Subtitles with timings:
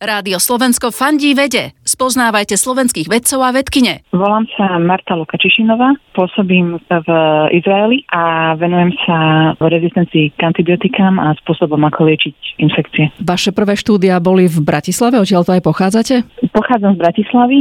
[0.00, 1.76] Rádio Slovensko fandí vede.
[1.84, 4.00] Spoznávajte slovenských vedcov a vedkine.
[4.16, 7.08] Volám sa Marta Lukačišinová, pôsobím v
[7.52, 13.12] Izraeli a venujem sa v rezistencii k antibiotikám a spôsobom, ako liečiť infekcie.
[13.20, 16.39] Vaše prvé štúdia boli v Bratislave, odtiaľ to aj pochádzate?
[16.50, 17.58] Pochádzam z Bratislavy.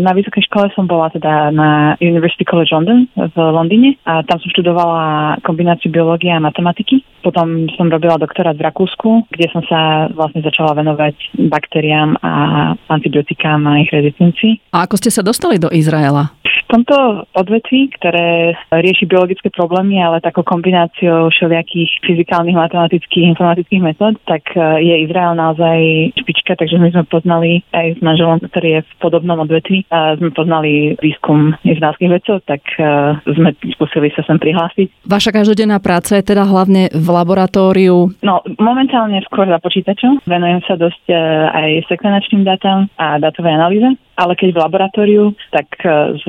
[0.00, 4.48] Na vysokej škole som bola teda na University College London v Londýne a tam som
[4.48, 7.04] študovala kombináciu biológie a matematiky.
[7.20, 12.32] Potom som robila doktorát v Rakúsku, kde som sa vlastne začala venovať baktériám a
[12.88, 14.72] antibiotikám a ich rezistencii.
[14.72, 16.32] A ako ste sa dostali do Izraela?
[16.70, 24.46] Tomto odvetví, ktoré rieši biologické problémy, ale takou kombináciou všelijakých fyzikálnych, matematických, informatických metód, tak
[24.54, 25.78] e, je Izrael naozaj
[26.14, 30.30] špička, takže my sme poznali aj s manželom, ktorý je v podobnom odvetví, a sme
[30.30, 32.86] poznali výskum izraelských vedcov, tak e,
[33.26, 35.10] sme skúsili sa sem prihlásiť.
[35.10, 38.14] Vaša každodenná práca je teda hlavne v laboratóriu?
[38.22, 40.22] No, momentálne skôr za počítačom.
[40.22, 41.18] Venujem sa dosť e,
[41.50, 45.72] aj sekvenačným dátam a dátovej analýze ale keď v laboratóriu, tak
[46.20, 46.24] s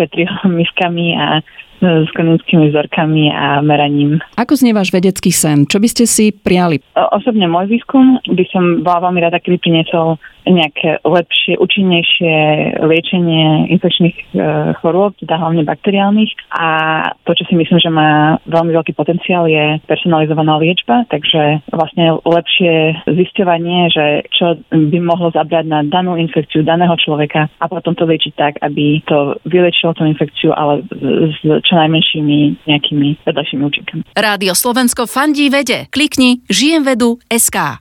[0.00, 1.44] petriomiskami a
[1.80, 4.18] s klinickými vzorkami a meraním.
[4.36, 5.68] Ako znie váš vedecký sen?
[5.68, 6.80] Čo by ste si prijali?
[6.94, 12.34] Osobne môj výskum by som bola veľmi rada, keby priniesol nejaké lepšie, účinnejšie
[12.86, 14.24] liečenie infekčných e,
[14.78, 16.30] chorôb, teda hlavne bakteriálnych.
[16.54, 16.68] A
[17.26, 23.02] to, čo si myslím, že má veľmi veľký potenciál, je personalizovaná liečba, takže vlastne lepšie
[23.10, 28.32] zisťovanie, že čo by mohlo zabrať na danú infekciu daného človeka a potom to liečiť
[28.38, 30.86] tak, aby to vylečilo tú infekciu, ale
[31.34, 34.00] s čo najmenšími nejakými vedľajšími účinkami.
[34.14, 35.90] Rádio Slovensko fandí vede.
[35.90, 36.86] Klikni žijem
[37.26, 37.74] SK.